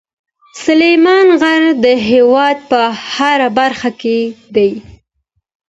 [0.63, 2.81] سلیمان غر د هېواد په
[3.13, 4.17] هره برخه کې
[4.55, 4.71] دی.